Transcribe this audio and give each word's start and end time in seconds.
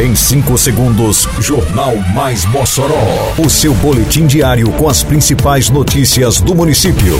Em 0.00 0.14
5 0.14 0.56
segundos, 0.56 1.28
Jornal 1.40 1.94
Mais 2.14 2.46
Mossoró. 2.46 3.34
O 3.36 3.50
seu 3.50 3.74
boletim 3.74 4.26
diário 4.26 4.72
com 4.72 4.88
as 4.88 5.02
principais 5.02 5.68
notícias 5.68 6.40
do 6.40 6.54
município. 6.54 7.18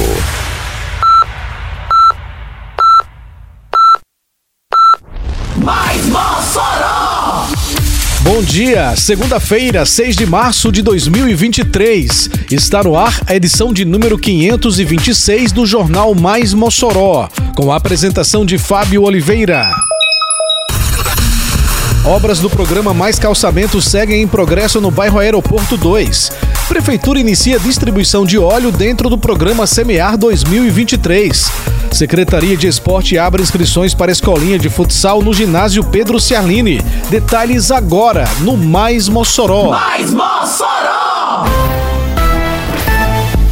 Mais 5.59 6.07
Mossoró! 6.07 7.49
Bom 8.23 8.43
dia, 8.43 8.97
segunda-feira, 8.97 9.85
6 9.85 10.17
de 10.17 10.25
março 10.25 10.73
de 10.73 10.81
2023. 10.81 12.31
Está 12.51 12.83
no 12.83 12.97
ar 12.97 13.21
a 13.27 13.35
edição 13.35 13.75
de 13.75 13.85
número 13.85 14.19
526 14.19 15.53
do 15.53 15.67
Jornal 15.67 16.15
Mais 16.15 16.55
Mossoró, 16.55 17.29
com 17.55 17.71
a 17.71 17.77
apresentação 17.77 18.47
de 18.47 18.57
Fábio 18.57 19.03
Oliveira. 19.03 19.71
Obras 22.11 22.41
do 22.41 22.51
programa 22.51 22.93
Mais 22.93 23.21
Calçamento 23.21 23.81
seguem 23.81 24.21
em 24.21 24.27
progresso 24.27 24.81
no 24.81 24.91
bairro 24.91 25.21
Aeroporto 25.21 25.77
2. 25.77 26.33
Prefeitura 26.67 27.21
inicia 27.21 27.57
distribuição 27.57 28.27
de 28.27 28.37
óleo 28.37 28.73
dentro 28.73 29.09
do 29.09 29.17
programa 29.17 29.65
Semear 29.65 30.19
2023. 30.19 31.53
Secretaria 31.93 32.57
de 32.57 32.67
Esporte 32.67 33.17
abre 33.17 33.41
inscrições 33.41 33.95
para 33.95 34.11
a 34.11 34.13
escolinha 34.13 34.59
de 34.59 34.69
futsal 34.69 35.23
no 35.23 35.33
ginásio 35.33 35.85
Pedro 35.85 36.19
Ciarline. 36.19 36.83
Detalhes 37.09 37.71
agora 37.71 38.29
no 38.41 38.57
Mais 38.57 39.09
Mossoró. 39.09 39.71
Mais 39.71 40.13
Mossoró! 40.13 41.45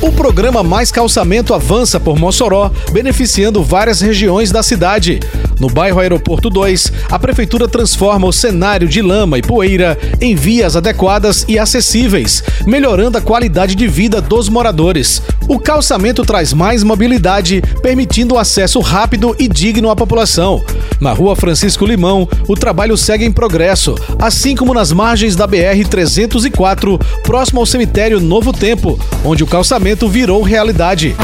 O 0.03 0.11
programa 0.11 0.65
Mais 0.65 0.91
Calçamento 0.91 1.55
avança 1.55 2.01
por 2.01 2.19
Mossoró, 2.19 2.73
beneficiando 2.91 3.63
várias 3.63 4.01
regiões 4.01 4.51
da 4.51 4.65
cidade. 4.65 5.21
No 5.59 5.69
bairro 5.69 5.99
Aeroporto 5.99 6.49
2, 6.49 6.93
a 7.11 7.19
prefeitura 7.19 7.67
transforma 7.67 8.27
o 8.27 8.33
cenário 8.33 8.89
de 8.89 9.03
lama 9.03 9.39
e 9.39 9.43
poeira 9.43 9.99
em 10.21 10.35
vias 10.35 10.77
adequadas 10.77 11.45
e 11.49 11.59
acessíveis, 11.59 12.43
melhorando 12.67 13.19
a 13.19 13.21
qualidade 13.21 13.75
de 13.75 13.87
vida 13.89 14.21
dos 14.21 14.49
moradores. 14.49 15.23
O 15.49 15.59
calçamento 15.59 16.25
traz 16.25 16.53
mais 16.53 16.83
mobilidade, 16.83 17.63
permitindo 17.83 18.35
o 18.35 18.39
acesso 18.39 18.81
rápido 18.81 19.35
e 19.39 19.49
digno 19.49 19.91
à 19.91 19.97
população. 19.97 20.63
Na 21.01 21.13
rua 21.13 21.35
Francisco 21.35 21.87
Limão, 21.87 22.29
o 22.47 22.55
trabalho 22.55 22.97
segue 22.97 23.25
em 23.25 23.33
progresso, 23.33 23.95
assim 24.19 24.55
como 24.55 24.75
nas 24.75 24.93
margens 24.93 25.35
da 25.35 25.49
BR-304, 25.49 27.01
próximo 27.23 27.61
ao 27.61 27.67
cemitério 27.67 28.21
Novo 28.21 28.53
Tempo, 28.53 28.99
onde 29.25 29.43
o 29.43 29.47
calçamento 29.47 30.09
virou 30.09 30.43
realidade. 30.43 31.17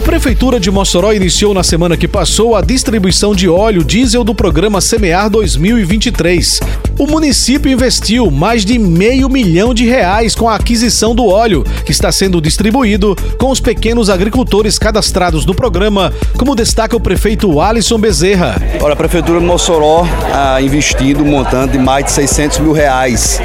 A 0.00 0.02
Prefeitura 0.02 0.58
de 0.58 0.70
Mossoró 0.70 1.12
iniciou 1.12 1.52
na 1.52 1.62
semana 1.62 1.94
que 1.94 2.08
passou 2.08 2.56
a 2.56 2.62
distribuição 2.62 3.34
de 3.34 3.50
óleo 3.50 3.84
diesel 3.84 4.24
do 4.24 4.34
programa 4.34 4.80
Semear 4.80 5.28
2023. 5.28 6.58
O 6.98 7.06
município 7.06 7.70
investiu 7.70 8.30
mais 8.30 8.64
de 8.64 8.78
meio 8.78 9.28
milhão 9.28 9.74
de 9.74 9.84
reais 9.84 10.34
com 10.34 10.48
a 10.48 10.56
aquisição 10.56 11.14
do 11.14 11.26
óleo, 11.26 11.64
que 11.84 11.92
está 11.92 12.10
sendo 12.10 12.40
distribuído 12.40 13.14
com 13.38 13.50
os 13.50 13.60
pequenos 13.60 14.08
agricultores 14.08 14.78
cadastrados 14.78 15.44
no 15.44 15.54
programa, 15.54 16.14
como 16.38 16.56
destaca 16.56 16.96
o 16.96 17.00
prefeito 17.00 17.60
Alisson 17.60 17.98
Bezerra. 17.98 18.56
Olha, 18.80 18.94
a 18.94 18.96
Prefeitura 18.96 19.38
de 19.38 19.44
Mossoró 19.44 20.06
ah, 20.32 20.62
investindo 20.62 21.22
um 21.22 21.26
montante 21.26 21.72
de 21.72 21.78
mais 21.78 22.06
de 22.06 22.12
600 22.12 22.58
mil 22.60 22.72
reais 22.72 23.38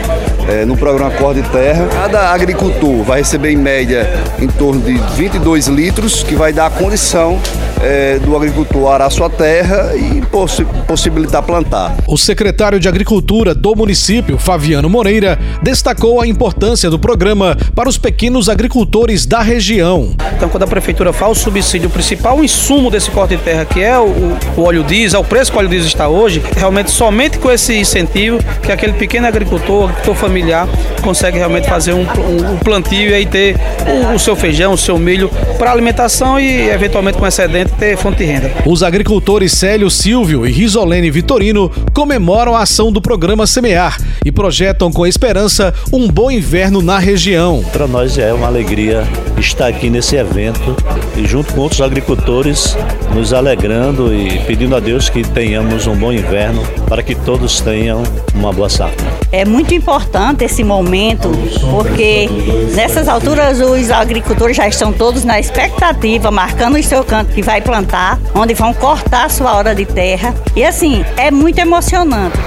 é, 0.47 0.65
no 0.65 0.77
programa 0.77 1.11
Corte 1.11 1.41
Terra. 1.49 1.87
Cada 1.91 2.31
agricultor 2.31 3.03
vai 3.03 3.19
receber 3.19 3.51
em 3.51 3.57
média 3.57 4.07
em 4.39 4.47
torno 4.47 4.81
de 4.81 4.93
22 5.15 5.67
litros, 5.67 6.23
que 6.23 6.35
vai 6.35 6.53
dar 6.53 6.67
a 6.67 6.69
condição 6.69 7.39
é, 7.81 8.19
do 8.19 8.35
agricultor 8.35 8.91
arar 8.91 9.09
sua 9.11 9.29
terra 9.29 9.95
e 9.95 10.21
possi 10.27 10.65
possibilitar 10.87 11.43
plantar. 11.43 11.95
O 12.07 12.17
secretário 12.17 12.79
de 12.79 12.87
Agricultura 12.87 13.53
do 13.53 13.75
município, 13.75 14.37
Fabiano 14.37 14.89
Moreira, 14.89 15.37
destacou 15.61 16.21
a 16.21 16.27
importância 16.27 16.89
do 16.89 16.99
programa 16.99 17.57
para 17.73 17.89
os 17.89 17.97
pequenos 17.97 18.49
agricultores 18.49 19.25
da 19.25 19.41
região. 19.41 20.15
Então, 20.35 20.49
quando 20.49 20.63
a 20.63 20.67
prefeitura 20.67 21.11
faz 21.11 21.31
o 21.31 21.35
subsídio, 21.35 21.87
o 21.87 21.91
principal 21.91 22.43
insumo 22.43 22.91
desse 22.91 23.09
corte 23.11 23.35
de 23.35 23.43
terra, 23.43 23.65
que 23.65 23.81
é 23.81 23.97
o, 23.97 24.37
o 24.57 24.63
óleo 24.63 24.83
diesel, 24.83 25.21
o 25.21 25.23
preço 25.23 25.51
que 25.51 25.57
o 25.57 25.59
óleo 25.59 25.69
diesel 25.69 25.87
está 25.87 26.07
hoje, 26.07 26.41
realmente 26.55 26.91
somente 26.91 27.39
com 27.39 27.51
esse 27.51 27.75
incentivo 27.75 28.39
que 28.61 28.71
aquele 28.71 28.93
pequeno 28.93 29.27
agricultor, 29.27 29.89
agricultor 29.89 30.15
familiar, 30.15 30.34
consegue 31.01 31.37
realmente 31.37 31.67
fazer 31.67 31.93
um, 31.93 32.01
um, 32.01 32.53
um 32.53 32.57
plantio 32.57 33.09
e 33.09 33.13
aí 33.13 33.25
ter 33.25 33.55
o, 33.87 34.15
o 34.15 34.19
seu 34.19 34.35
feijão, 34.35 34.73
o 34.73 34.77
seu 34.77 34.97
milho 34.97 35.29
para 35.57 35.71
alimentação 35.71 36.39
e 36.39 36.69
eventualmente 36.69 37.17
com 37.17 37.25
excedente 37.25 37.71
ter 37.73 37.97
fonte 37.97 38.17
de 38.17 38.25
renda. 38.25 38.51
Os 38.65 38.83
agricultores 38.83 39.51
Célio 39.51 39.89
Silvio 39.89 40.45
e 40.45 40.51
Risolene 40.51 41.11
Vitorino 41.11 41.71
comemoram 41.93 42.55
a 42.55 42.61
ação 42.61 42.91
do 42.91 43.01
programa 43.01 43.47
Semear 43.47 43.97
e 44.23 44.31
projetam 44.31 44.91
com 44.91 45.05
esperança 45.05 45.73
um 45.91 46.07
bom 46.07 46.31
inverno 46.31 46.81
na 46.81 46.99
região. 46.99 47.63
Para 47.71 47.87
nós 47.87 48.17
é 48.17 48.33
uma 48.33 48.47
alegria 48.47 49.03
estar 49.37 49.67
aqui 49.67 49.89
nesse 49.89 50.15
evento 50.15 50.75
e 51.15 51.25
junto 51.25 51.53
com 51.53 51.61
outros 51.61 51.81
agricultores 51.81 52.77
nos 53.13 53.33
alegrando 53.33 54.13
e 54.13 54.39
pedindo 54.39 54.75
a 54.75 54.79
Deus 54.79 55.09
que 55.09 55.23
tenhamos 55.23 55.87
um 55.87 55.95
bom 55.95 56.11
inverno 56.11 56.61
para 56.87 57.03
que 57.03 57.15
todos 57.15 57.59
tenham 57.61 58.03
uma 58.33 58.51
boa 58.51 58.69
safra. 58.69 59.05
É 59.31 59.45
muito 59.45 59.73
importante 59.73 60.43
esse 60.43 60.63
momento 60.63 61.29
porque 61.71 62.29
nessas 62.73 63.07
alturas 63.07 63.59
os 63.59 63.91
agricultores 63.91 64.57
já 64.57 64.67
estão 64.67 64.91
todos 64.91 65.23
na 65.23 65.39
expectativa, 65.39 66.31
marcando 66.31 66.77
o 66.77 66.83
seu 66.83 67.03
canto 67.03 67.33
que 67.33 67.41
vai 67.41 67.61
plantar, 67.61 68.19
onde 68.33 68.53
vão 68.53 68.73
cortar 68.73 69.25
a 69.25 69.29
sua 69.29 69.55
hora 69.55 69.75
de 69.75 69.85
terra. 69.85 70.33
E 70.55 70.63
assim, 70.63 71.03
é 71.17 71.31
muito 71.31 71.59
emocionante. 71.59 72.37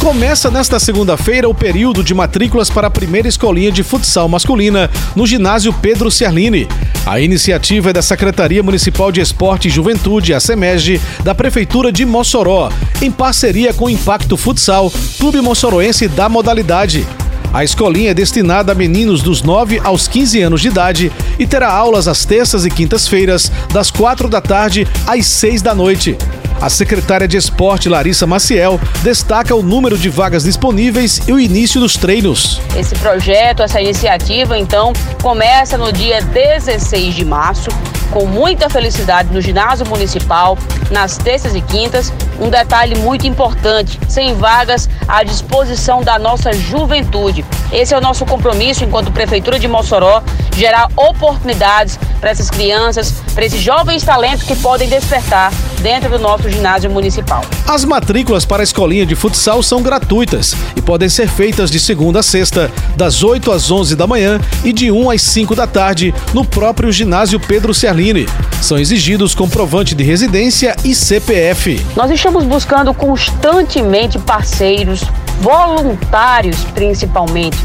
Começa 0.00 0.48
nesta 0.48 0.78
segunda-feira 0.78 1.48
o 1.48 1.54
período 1.54 2.04
de 2.04 2.14
matrículas 2.14 2.70
para 2.70 2.86
a 2.86 2.90
primeira 2.90 3.26
escolinha 3.26 3.70
de 3.72 3.82
futsal 3.82 4.28
masculina 4.28 4.88
no 5.14 5.26
ginásio 5.26 5.72
Pedro 5.72 6.10
Ciarline. 6.10 6.68
A 7.04 7.20
iniciativa 7.20 7.90
é 7.90 7.92
da 7.92 8.00
Secretaria 8.00 8.62
Municipal 8.62 9.10
de 9.10 9.20
Esporte 9.20 9.66
e 9.66 9.70
Juventude, 9.70 10.32
a 10.32 10.40
SEMEG, 10.40 11.00
da 11.24 11.34
Prefeitura 11.34 11.90
de 11.90 12.06
Mossoró, 12.06 12.70
em 13.02 13.10
parceria 13.10 13.74
com 13.74 13.86
o 13.86 13.90
Impacto 13.90 14.36
Futsal, 14.36 14.90
clube 15.18 15.40
moçoroense 15.40 16.06
da 16.06 16.28
modalidade. 16.28 17.04
A 17.52 17.64
escolinha 17.64 18.10
é 18.10 18.14
destinada 18.14 18.72
a 18.72 18.74
meninos 18.74 19.20
dos 19.20 19.42
9 19.42 19.80
aos 19.82 20.06
15 20.06 20.40
anos 20.42 20.60
de 20.60 20.68
idade 20.68 21.12
e 21.38 21.46
terá 21.46 21.70
aulas 21.70 22.06
às 22.06 22.24
terças 22.24 22.64
e 22.64 22.70
quintas-feiras, 22.70 23.50
das 23.72 23.90
4 23.90 24.28
da 24.28 24.40
tarde 24.40 24.86
às 25.06 25.26
6 25.26 25.60
da 25.60 25.74
noite. 25.74 26.16
A 26.60 26.68
secretária 26.68 27.28
de 27.28 27.36
Esporte, 27.36 27.88
Larissa 27.88 28.26
Maciel, 28.26 28.80
destaca 29.04 29.54
o 29.54 29.62
número 29.62 29.96
de 29.96 30.08
vagas 30.08 30.42
disponíveis 30.42 31.20
e 31.28 31.32
o 31.32 31.38
início 31.38 31.80
dos 31.80 31.96
treinos. 31.96 32.60
Esse 32.76 32.96
projeto, 32.96 33.62
essa 33.62 33.80
iniciativa, 33.80 34.58
então, 34.58 34.92
começa 35.22 35.78
no 35.78 35.92
dia 35.92 36.20
16 36.20 37.14
de 37.14 37.24
março, 37.24 37.70
com 38.10 38.26
muita 38.26 38.68
felicidade 38.68 39.32
no 39.32 39.40
ginásio 39.40 39.86
municipal, 39.86 40.58
nas 40.90 41.16
terças 41.16 41.54
e 41.54 41.60
quintas. 41.60 42.12
Um 42.40 42.50
detalhe 42.50 42.96
muito 42.98 43.24
importante: 43.24 44.00
sem 44.08 44.34
vagas 44.34 44.88
à 45.06 45.22
disposição 45.22 46.02
da 46.02 46.18
nossa 46.18 46.52
juventude. 46.52 47.44
Esse 47.72 47.94
é 47.94 47.98
o 47.98 48.00
nosso 48.00 48.26
compromisso 48.26 48.82
enquanto 48.82 49.12
Prefeitura 49.12 49.60
de 49.60 49.68
Mossoró, 49.68 50.24
gerar 50.58 50.88
oportunidades 50.96 51.98
para 52.20 52.30
essas 52.30 52.50
crianças, 52.50 53.14
para 53.32 53.44
esses 53.44 53.60
jovens 53.60 54.02
talentos 54.02 54.42
que 54.42 54.56
podem 54.56 54.88
despertar 54.88 55.52
dentro 55.80 56.10
do 56.10 56.18
nosso 56.18 56.50
ginásio 56.50 56.90
municipal. 56.90 57.44
As 57.66 57.84
matrículas 57.84 58.44
para 58.44 58.62
a 58.62 58.64
escolinha 58.64 59.06
de 59.06 59.14
futsal 59.14 59.62
são 59.62 59.82
gratuitas 59.82 60.54
e 60.74 60.82
podem 60.82 61.08
ser 61.08 61.28
feitas 61.28 61.70
de 61.70 61.78
segunda 61.78 62.18
a 62.18 62.22
sexta, 62.22 62.70
das 62.96 63.22
8 63.22 63.52
às 63.52 63.70
11 63.70 63.94
da 63.94 64.06
manhã 64.06 64.40
e 64.64 64.72
de 64.72 64.90
1 64.90 65.10
às 65.10 65.22
5 65.22 65.54
da 65.54 65.66
tarde, 65.66 66.12
no 66.34 66.44
próprio 66.44 66.90
ginásio 66.90 67.38
Pedro 67.38 67.72
Ciarline. 67.72 68.26
São 68.60 68.76
exigidos 68.76 69.34
comprovante 69.34 69.94
de 69.94 70.02
residência 70.02 70.74
e 70.84 70.94
CPF. 70.94 71.80
Nós 71.94 72.10
estamos 72.10 72.44
buscando 72.44 72.92
constantemente 72.92 74.18
parceiros, 74.18 75.02
voluntários 75.40 76.64
principalmente, 76.74 77.56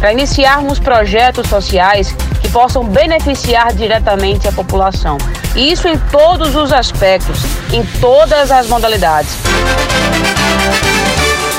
para 0.00 0.12
iniciarmos 0.12 0.78
projetos 0.78 1.48
sociais 1.48 2.14
possam 2.52 2.84
beneficiar 2.84 3.74
diretamente 3.74 4.48
a 4.48 4.52
população. 4.52 5.18
E 5.54 5.72
isso 5.72 5.88
em 5.88 5.98
todos 5.98 6.54
os 6.54 6.72
aspectos, 6.72 7.40
em 7.72 7.84
todas 8.00 8.50
as 8.50 8.68
modalidades. 8.68 9.30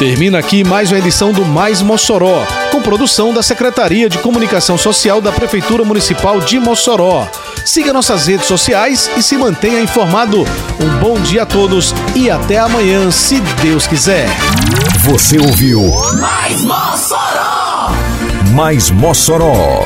Termina 0.02 0.40
aqui 0.40 0.64
mais 0.64 0.92
uma 0.92 0.98
edição 0.98 1.32
do 1.32 1.46
Mais 1.46 1.80
Mossoró, 1.82 2.44
com 2.72 2.82
produção 2.82 3.32
da 3.32 3.44
Secretaria 3.44 4.10
de 4.10 4.18
Comunicação 4.18 4.76
Social 4.76 5.22
da 5.22 5.32
Prefeitura 5.32 5.84
Municipal 5.84 6.40
de 6.40 6.60
Mossoró. 6.60 7.28
Siga 7.64 7.94
nossas 7.94 8.26
redes 8.26 8.48
sociais 8.48 9.12
e 9.16 9.22
se 9.22 9.38
mantenha 9.38 9.80
informado. 9.80 10.44
Um 10.80 11.00
bom 11.00 11.20
dia 11.22 11.44
a 11.44 11.46
todos 11.46 11.94
e 12.16 12.32
até 12.32 12.58
amanhã, 12.58 13.12
se 13.12 13.40
Deus 13.62 13.86
quiser. 13.86 14.28
Você 15.02 15.38
ouviu 15.38 15.82
Mais 16.20 16.62
Mossoró! 16.64 17.92
Mais 18.56 18.90
Mossoró, 18.90 19.86